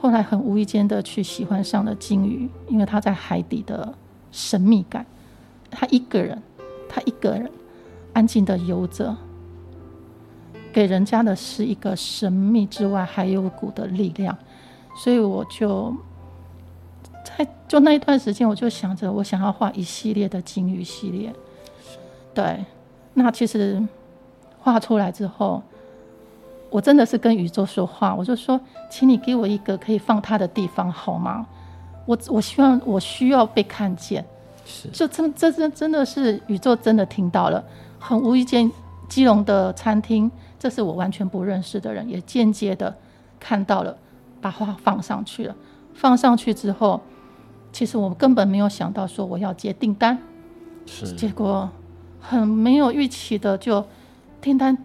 [0.00, 3.92] 后来很无意间的去喜欢上了鲸鱼，因为它在海底的
[4.30, 5.04] 神秘感。
[5.68, 6.40] 他一个人，
[6.88, 7.50] 他一个人
[8.12, 9.16] 安静的游着，
[10.72, 14.38] 给人家的是一个神秘之外，还有股的力量。
[14.96, 15.94] 所以我就。
[17.24, 21.32] 在就那一段时间，我就想着，我想要画一系列的鲸鱼系列。
[22.34, 22.64] 对，
[23.14, 23.82] 那其实
[24.60, 25.62] 画出来之后，
[26.70, 31.46] 我真的是跟宇宙说话，我就说，请你给我一个可以放它的地方好吗？
[32.06, 34.24] 我我希望我需要被看见。
[34.64, 37.62] 是，就真这真真的是宇宙真的听到了，
[37.98, 38.70] 很无意间，
[39.08, 42.94] 基隆的餐厅，这是我完全不认识的人，也间接的
[43.38, 43.96] 看到了，
[44.40, 45.54] 把画放上去了。
[45.94, 47.00] 放上去之后。
[47.74, 50.18] 其实我根本没有想到说我要接订单，
[50.84, 51.66] 是结果
[52.22, 53.84] 很没有预期的就
[54.40, 54.78] 订单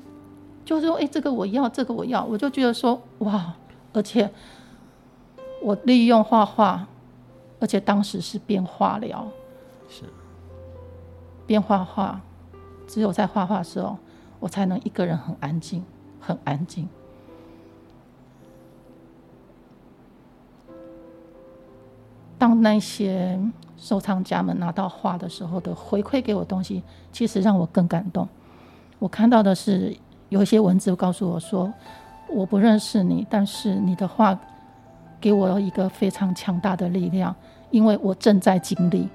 [0.65, 3.53] 就说哎，这个我要，这个我要，我就觉得说哇，
[3.93, 4.29] 而且
[5.61, 6.85] 我利用画画，
[7.59, 9.25] 而且当时是边化疗，
[9.87, 10.03] 是。
[11.45, 12.19] 边画画，
[12.87, 13.97] 只有在画画的时候，
[14.41, 15.85] 我才能一个人很安静，
[16.19, 16.89] 很安静。
[22.37, 23.39] 当那些
[23.77, 28.27] 收藏家们拿到画的时候的回馈给我东西，其实让我更感动。
[28.99, 29.95] 我看到的是
[30.29, 31.71] 有一些文字告诉我说
[32.27, 34.37] ：“我不认识你，但是你的画
[35.21, 37.35] 给我了一个非常强大的力量，
[37.69, 39.07] 因为我正在经历。”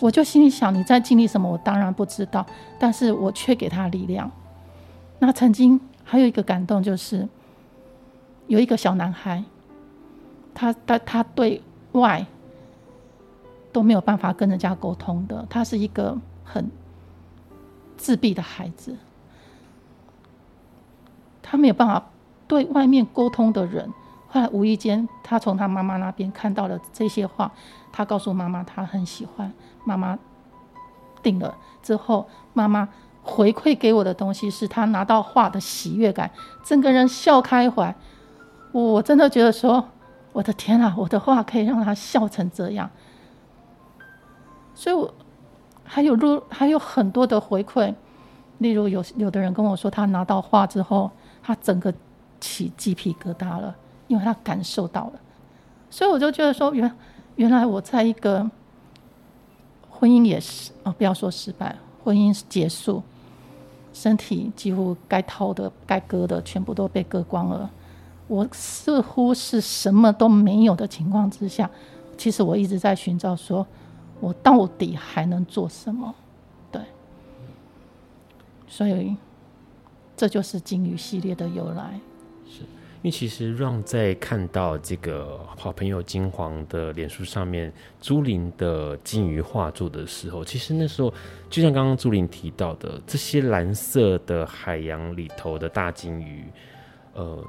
[0.00, 1.48] 我就心里想：“你在经历什么？
[1.48, 2.44] 我当然不知道，
[2.78, 4.28] 但是我却给他力量。”
[5.20, 7.28] 那曾经还有一个感动，就是
[8.48, 9.44] 有一个小男孩，
[10.52, 11.62] 他他他对
[11.92, 12.26] 外。
[13.72, 16.70] 都没有办法跟人家沟通的，他是一个很
[17.96, 18.96] 自闭的孩子，
[21.42, 22.10] 他没有办法
[22.46, 23.92] 对外面沟通的人。
[24.28, 27.52] 后来无意间，他从他妈妈那边看到了这些画，
[27.92, 29.52] 他告诉妈妈他很喜欢，
[29.84, 30.18] 妈妈
[31.22, 32.88] 定了之后，妈妈
[33.22, 36.30] 回馈给我的东西是他拿到画的喜悦感，
[36.64, 37.94] 整个人笑开怀。
[38.72, 39.86] 我真的觉得说，
[40.32, 42.90] 我的天啊，我的画可以让他笑成这样。
[44.74, 45.12] 所以，我
[45.84, 47.94] 还有录，还有很多的回馈，
[48.58, 51.10] 例如有有的人跟我说，他拿到画之后，
[51.42, 51.92] 他整个
[52.40, 53.74] 起鸡皮疙瘩了，
[54.08, 55.12] 因为他感受到了。
[55.90, 56.90] 所以我就觉得说，原
[57.36, 58.50] 原来我在一个
[59.90, 63.02] 婚姻也是哦，不要说失败，婚姻结束，
[63.92, 67.70] 身体几乎该掏的、该割的全部都被割光了，
[68.26, 71.70] 我似乎是什么都没有的情况之下，
[72.16, 73.66] 其实我一直在寻找说。
[74.22, 76.14] 我到底还能做什么？
[76.70, 76.80] 对，
[78.68, 79.16] 所以
[80.16, 81.98] 这就是金鱼系列的由来。
[82.48, 82.66] 是因
[83.02, 91.12] 为其实让在看到这个好朋友金黄的脸书上面朱琳的金鱼画作的时候，其实那时候
[91.50, 96.44] 就像刚刚朱琳提到的，这些蓝色的海洋里头的大鲸鱼，
[97.14, 97.44] 呃，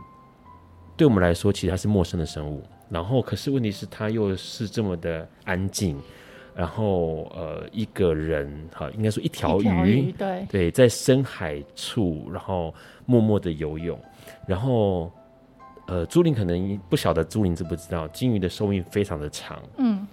[0.98, 2.64] 对我们来说其实它是陌生的生物。
[2.90, 6.02] 然后，可是问题是它又是这么的安静。
[6.56, 12.74] 然后，呃，一个人，哈，应该说一条鱼，对，对，在深海处，然后
[13.06, 14.00] 默默的游泳。
[14.48, 15.12] 然后，
[15.88, 20.08] 呃，朱琳可能不晓得朱琳知不知道，鲸鱼的寿命非常的长，嗯，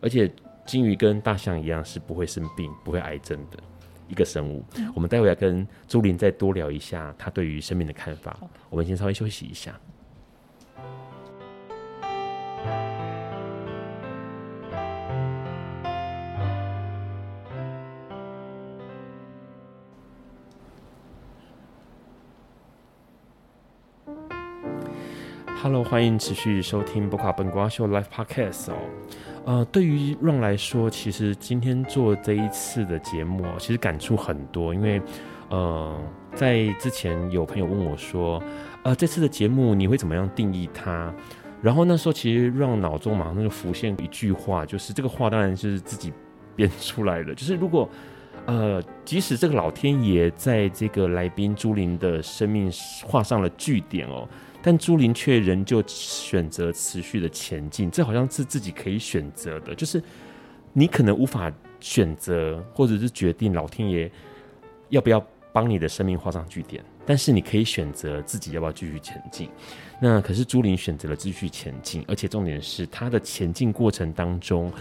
[0.00, 0.30] 而且
[0.64, 3.58] 鲸鱼跟大象一样是不会生病、不会癌症的
[4.06, 4.64] 一个生物。
[4.76, 8.38] 嗯、我们待会要跟朱琳再多聊一下他对于生命的看法。
[8.68, 9.78] 我们先稍微休息一下。
[25.62, 28.76] Hello，欢迎持续收听《波卡本瓜秀》Live Podcast 哦。
[29.44, 34.72] 呃，对于 Ron 来说，其实今天做这一次的节目，其实感触很多。
[34.72, 35.02] 因为，
[35.50, 36.00] 呃，
[36.34, 38.42] 在之前有朋友问我说，
[38.84, 41.12] 呃，这次的节目你会怎么样定义它？
[41.60, 46.10] 然后那时候其实 Ron 脑中马上就浮现一句话，就是这个话当然是自己
[46.56, 47.86] 编出来的，就是如果。
[48.46, 52.72] 呃，即使这个老天爷在这个来宾朱琳的生命
[53.04, 54.26] 画上了句点哦，
[54.62, 57.90] 但朱琳却仍旧选择持续的前进。
[57.90, 60.02] 这好像是自己可以选择的，就是
[60.72, 64.10] 你可能无法选择或者是决定老天爷
[64.90, 69.48] 要不要帮你的生命画上句点，但是你可以选择自己要不要继续前进。
[70.00, 74.72] 那可是朱琳选择了继续前进，而且重点是他的前进过程当中，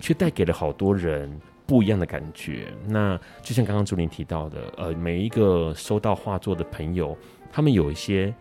[0.00, 1.40] 却带给了好多人。
[1.66, 2.68] 不一样的感觉。
[2.86, 7.16] 那就像刚刚朱琳提到的，呃，每一个收到画作的朋友，
[7.50, 8.34] 他们有一些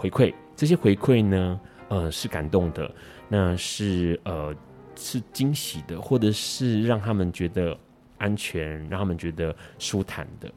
[0.00, 2.90] 回馈，这些回馈呢，呃，是感动的，
[3.28, 4.54] 那是呃
[4.96, 7.76] 是惊喜的，或者是让他们觉得
[8.16, 10.50] 安全，让他们觉得舒坦的。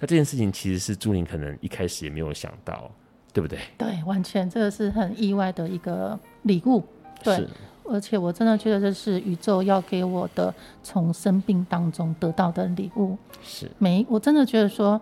[0.00, 2.90] 那这件事情其实是朱玲可能一开始也没有想到，
[3.32, 3.60] 对不对？
[3.78, 6.82] 对，完全这个是很意外的一个礼物。
[7.22, 7.46] 对。
[7.90, 13.16] 而且我真的觉得这是宇宙要给我的，从生病当中得到的礼物。
[13.42, 15.00] 是，每我真的觉得说，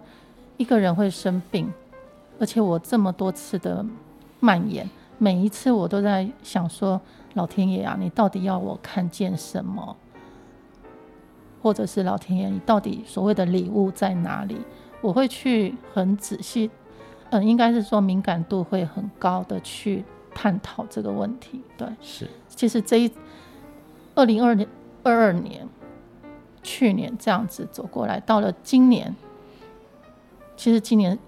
[0.57, 1.69] 一个人会生病，
[2.38, 3.85] 而且我这么多次的
[4.40, 7.01] 蔓延，每一次我都在想说，
[7.35, 9.96] 老天爷啊，你到底要我看见什么？
[11.62, 14.57] 或者是老天爷，你到底所谓的礼物在哪里？
[15.01, 16.70] 我会去很仔细，
[17.31, 21.62] 嗯，应该是说敏感度会很高的去探讨这个问题。
[21.77, 22.29] 对，是。
[22.49, 23.11] 其实这一
[24.14, 24.68] 二零二年
[25.03, 25.68] 二二年，
[26.62, 29.14] 去年这样子走过来，到了今年，
[30.57, 31.18] 其实今年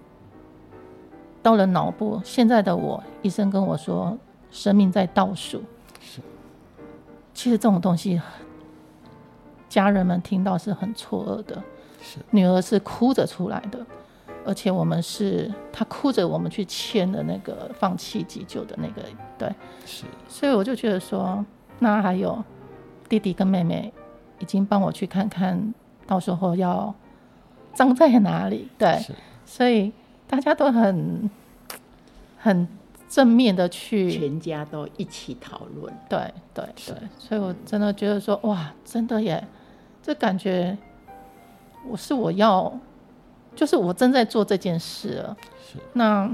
[1.41, 4.17] 到了脑部，现在的我，医生跟我说，
[4.51, 5.63] 生命在倒数。
[6.01, 6.21] 是，
[7.33, 8.21] 其实这种东西，
[9.69, 11.61] 家人们听到是很错愕的。
[12.01, 13.85] 是，女儿是哭着出来的，
[14.45, 19.03] 而且我们是她哭着我们去签的那个放弃急救的那个。
[19.37, 19.53] 对，
[19.85, 21.45] 是，所以我就觉得说，
[21.79, 22.43] 那还有
[23.07, 23.93] 弟弟跟妹妹
[24.39, 25.73] 已经帮我去看看
[26.07, 26.93] 到时候要
[27.73, 28.69] 葬在哪里。
[28.77, 28.99] 对，
[29.45, 29.91] 所以
[30.29, 31.29] 大家都很
[32.37, 32.67] 很
[33.09, 35.93] 正面的去，全家都一起讨论。
[36.07, 39.45] 对对对，所以我真的觉得说，哇，真的耶，
[40.01, 40.77] 这感觉
[41.87, 42.71] 我是我要，
[43.55, 45.37] 就是我正在做这件事了。
[45.67, 46.33] 是，那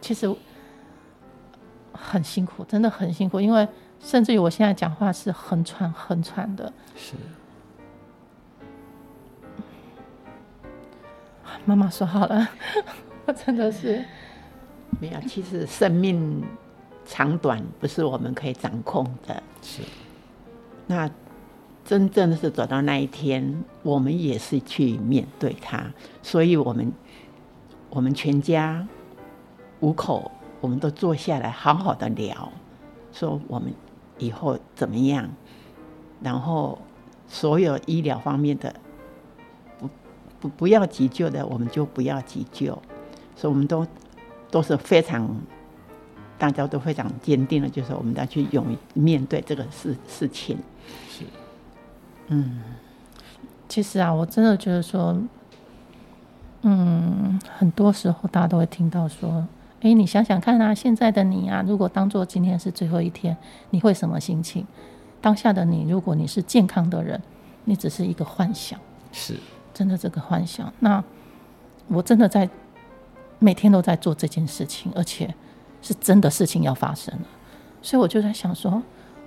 [0.00, 0.34] 其实。
[1.96, 3.66] 很辛苦，真的很辛苦，因为
[4.00, 6.70] 甚至于我现在讲话是很喘、很喘的。
[6.96, 7.14] 是。
[11.64, 12.48] 妈妈说好了，
[13.26, 14.04] 我 真的是
[15.00, 15.20] 没有。
[15.28, 16.42] 其实生命
[17.04, 19.42] 长短不是我们可以掌控的。
[19.62, 19.82] 是。
[20.86, 21.10] 那
[21.84, 25.84] 真正的是走到那一天，我们也是去面对它。
[26.22, 26.92] 所以我们
[27.90, 28.86] 我们全家
[29.80, 30.30] 五口。
[30.60, 32.50] 我们都坐下来好好的聊，
[33.12, 33.70] 说我们
[34.16, 35.28] 以后怎么样，
[36.22, 36.78] 然后
[37.28, 38.83] 所有医疗方面的不
[40.44, 42.66] 不不要急救的，我们就不要急救。
[43.34, 43.86] 所以我们都
[44.50, 45.26] 都是非常，
[46.36, 50.58] 大家都非常坚定的，就是我们要去勇于面对这个事事情。
[51.08, 51.24] 是，
[52.26, 52.62] 嗯，
[53.66, 55.18] 其实啊，我真的觉得说，
[56.60, 59.46] 嗯，很多时候大家都会听到说。
[59.80, 63.34] 哎，你想想看啊，现在的你啊，如果当做今天是最后一天，
[63.70, 64.66] 你会什么心情？
[65.20, 67.20] 当下的你，如果你是健康的人，
[67.64, 68.78] 你只是一个幻想，
[69.10, 69.38] 是
[69.74, 70.72] 真的这个幻想。
[70.78, 71.02] 那
[71.88, 72.48] 我真的在
[73.38, 75.34] 每天都在做这件事情，而且
[75.82, 77.26] 是真的事情要发生了。
[77.82, 78.82] 所以我就在想说，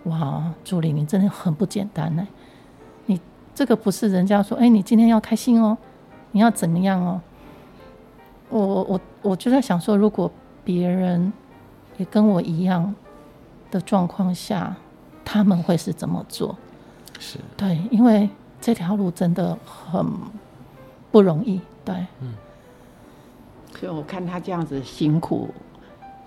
[0.06, 2.28] 哇，朱琳，你真的很不简单呢。
[3.06, 3.22] 你
[3.54, 5.78] 这个不是人家说，哎，你今天要开心哦，
[6.32, 7.22] 你要怎么样哦？
[8.50, 10.32] 我我我就在想说，如果
[10.64, 11.32] 别人
[11.98, 12.96] 也跟我一样
[13.70, 14.76] 的状况下，
[15.24, 16.58] 他们会是怎么做？
[17.20, 18.30] 是对，因为
[18.62, 20.06] 这条路真的很
[21.12, 21.60] 不容易。
[21.86, 22.34] 对，嗯，
[23.80, 25.50] 所以我看他这样子辛苦，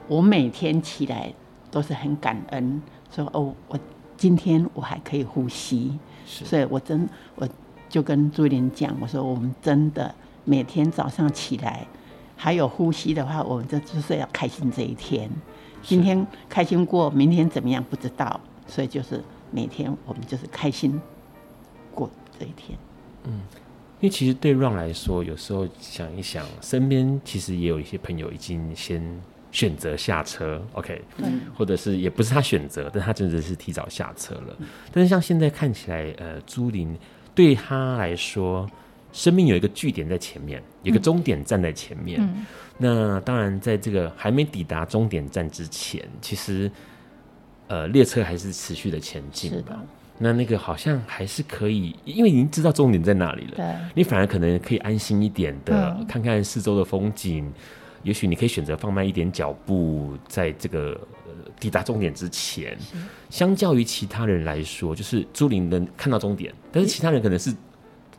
[0.08, 1.32] 我每天起来
[1.70, 3.78] 都是很感恩，说哦，我
[4.16, 7.48] 今天我还可以呼吸，所以我真我
[7.88, 10.14] 就跟朱琳讲，我说我们真的
[10.44, 11.86] 每天早上起来。
[12.42, 15.28] 还有呼吸的话，我们这就是要开心这一天。
[15.82, 20.98] 今天开心过，明天怎么样不知道，所以就是每天我们就是开心
[21.94, 22.08] 过
[22.38, 22.78] 这一天。
[23.24, 23.42] 嗯，
[24.00, 29.02] 因为其实对 Ron 来说，有时候想一想，身边其实也有一些朋友已经先
[29.52, 34.56] 选择下车，OK，嗯或者是也不是他选择，但他真的是提早下车了。
[34.92, 36.96] 但是像现在看起来，呃，朱琳
[37.34, 38.68] 对他来说，
[39.12, 42.20] 生命有一个据点在前面，有一个终点站在前面。
[42.22, 42.46] 嗯
[42.82, 46.70] 那当然，在这个还没抵达终点站之前，其实
[47.66, 49.78] 呃，列车还是持续的前进吧。
[50.22, 57.50] 那那个好像还是可以，因为已经知道重点在哪里了，对，你反而可能可以安心一点的、嗯看看四周的风景。
[58.02, 62.74] 也许你可以选择放慢一点脚步，在这个、呃、抵达终点之前。
[63.28, 67.54] 相较于其他人来说，就是朱琳能看到终点，但是其他人可能是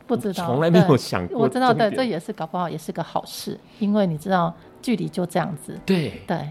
[0.06, 1.36] 不知道，从来没有想过。
[1.36, 5.76] 我知道，对，这也是搞不好也是个好事，因为你知道距离就这样子。
[5.84, 6.48] 对对，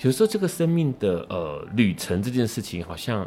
[0.00, 3.24] 有时候这个生命的呃旅程这件事情，好像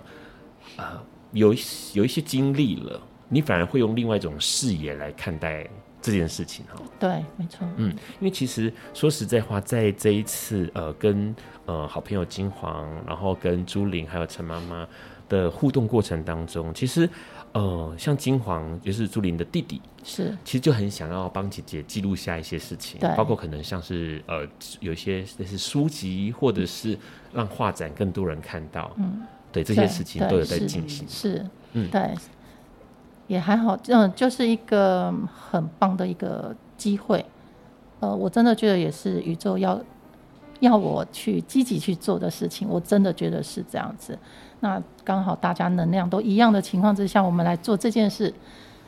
[0.76, 1.02] 呃
[1.34, 1.60] 有一
[1.94, 5.68] 有一些经历了，你反而会用另外一种视野来看待
[6.02, 6.82] 这件事情哈。
[7.00, 7.68] 对，没错。
[7.78, 14.88] 嗯，因为其实说实在话，在这一次呃跟呃好朋友金黄，然后跟朱玲还有陈妈妈
[15.28, 17.10] 的互动过程当中，其实
[17.54, 24.46] 呃像金黄就是朱琳的弟弟，是其实就很想要帮姐姐记录下一些事情，包括可能像是呃
[24.82, 26.98] 有一些类似书籍，或者是
[27.34, 29.22] 让画展更多人看到，嗯，
[29.54, 31.08] 对这些事情对都有在是进行。
[31.08, 32.14] 是，嗯对，
[33.28, 35.14] 也还好，嗯，就是一个
[35.50, 37.24] 很棒的一个机会。
[38.02, 39.80] 呃，我真的觉得也是宇宙要
[40.60, 44.18] 要我去积极去做的事情，我真的觉得是这样子。
[44.60, 48.34] 那刚好大家能量都一样的情况之下，我们来做这件事，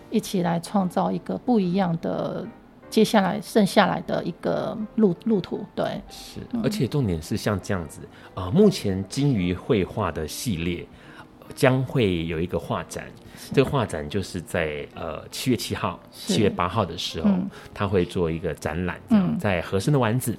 [0.09, 2.45] 一起来创造一个不一样的
[2.95, 5.65] 接下来剩下来的一个路路途。
[5.75, 7.99] 对，是，而且重点是像这样子
[8.33, 10.87] 啊、呃，目前金鱼绘画的系列
[11.53, 13.03] 将会有一个画展。
[13.51, 20.33] 这个画展就是在呃七月七号、七月八号的时候，嗯、他会做一个展览，嗯，在和生的丸子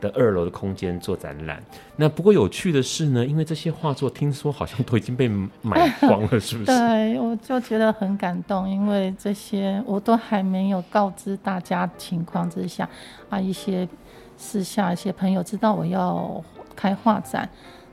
[0.00, 1.62] 的二楼的空间做展览。
[1.96, 5.28] 那不过有趣的是呢，因为这些画作听说好像都已经被
[5.62, 6.66] 买光了，是不是？
[6.66, 12.88] 对，我就觉得很感动，因为这些我都还没有告知大家情况之下，
[13.28, 13.88] 啊，一些
[14.36, 16.42] 私下一些朋友知道我要
[16.74, 17.48] 开画展，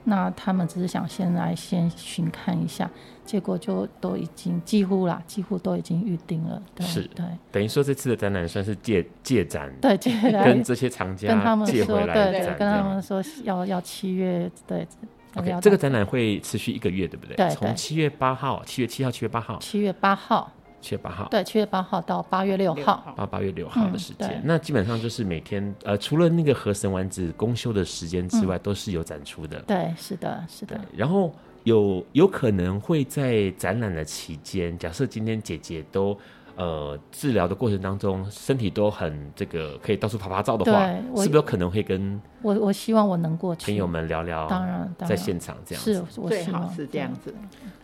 [0.05, 2.89] 那他们只是想先来先寻看一下。
[3.27, 6.59] 结果就都已经几乎啦，几乎都已经预定了。
[6.73, 14.87] 对是，对，等于说这次的展览算是借借展，对借来跟这些藏家跟他们说，借回来对对，跟他们说要要七月，对。
[15.35, 17.35] OK，这个展览会持续一个月，对不对？
[17.35, 20.51] 对，从七月八号、七月七号、七月八号、七月八号、
[20.81, 24.29] 七月八号，对，七月八号到八月六号，到八月六号的时间。
[24.29, 29.59] 嗯、那基本上就是每天，呃，除了那个河神丸子公休的时间之外，嗯、都是有展出的。
[29.67, 30.79] 对，是的，是的。
[30.95, 31.31] 然后。
[31.67, 36.17] 有有可能会在展览的期间，假设今天姐姐都
[36.55, 44.47] 呃治疗的过程当中，身体都很这个可以到处拍拍照的话，是不是有可能会跟我我希望我能过去朋友们聊聊？
[44.47, 47.35] 当然，在现场这样子，是我最好是这样子。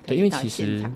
[0.05, 0.89] 对，因为其实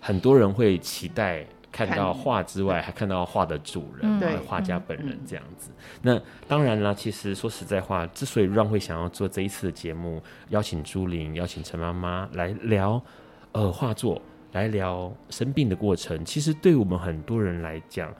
[0.00, 1.46] 很多人会期待。
[1.76, 5.70] 看到画之外，还看到画的主人，画家本人这样子。
[5.70, 12.98] 嗯、那当然啦，其实说实在话，之所以让会想要做这一次的节目，邀请朱玲，邀请陈妈妈来聊，
[13.52, 14.22] 呃，画作，
[14.52, 16.24] 来聊生病的过程。
[16.24, 18.10] 其实对我们很多人来讲，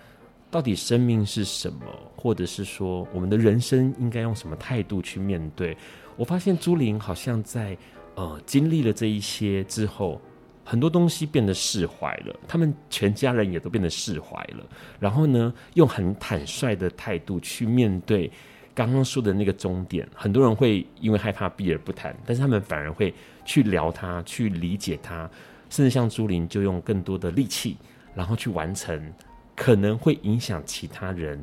[0.51, 1.79] 到底生命是什么，
[2.15, 5.75] 或者是说我们的人生应该用什么态度去面对？
[6.15, 7.75] 我发现朱玲好像在
[8.17, 10.21] 呃经历了这一些之后。
[10.69, 14.67] 很多东西变得释怀了，他们全家人也都变得释怀了。
[14.99, 18.29] 然后呢，用很坦率的态度去面对
[18.75, 20.07] 刚刚说的那个终点。
[20.13, 23.15] 很多人会因为害怕避而不谈，但是他们反而会
[23.45, 25.31] 去聊他，去理解他，
[25.71, 27.77] 甚至像朱琳就用更多的力气，
[28.13, 29.13] 然后去完成
[29.55, 31.41] 可能会影响其他人，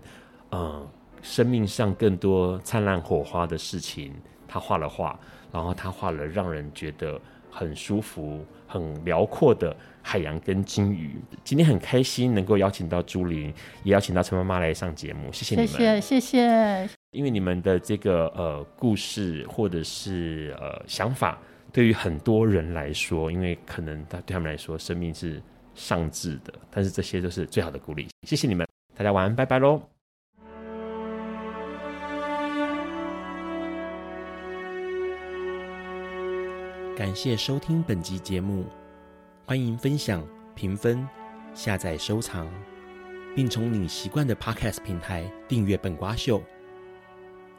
[0.50, 0.86] 呃，
[1.22, 4.14] 生命上更多灿烂火花的事情。
[4.46, 5.18] 他画了画，
[5.52, 7.20] 然后他画了让人觉得
[7.54, 8.44] 很舒服。
[8.66, 16.90] 很辽阔的海洋跟鲸鱼，今天很开心能够邀请到朱琳，也邀请到陈妈妈来上节目，谢谢你们，谢谢谢谢。
[17.12, 21.38] 因为你们的这个呃故事或者是呃想法，
[21.72, 25.40] 对于很多人来说，因为可能他对他们来说生命是
[25.76, 29.93] 上至的，但是这些都是最好的鼓励，谢谢你们，大家晚安，拜拜喽。
[36.96, 38.66] 感谢收听本集节目，
[39.48, 40.24] 欢迎分享、
[40.54, 41.08] 评分、
[41.56, 42.48] 下载、收藏，
[43.36, 46.40] 并从你习惯的 Podcast 平台订阅笨瓜秀。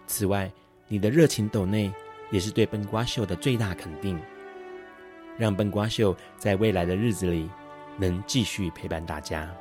[0.07, 0.49] 此外，
[0.87, 1.93] 你的热情抖内
[2.31, 4.17] 也是对笨瓜秀的最大肯定，
[5.37, 7.51] 让笨瓜秀在未来的日子里
[7.99, 9.53] 能继续陪伴大家。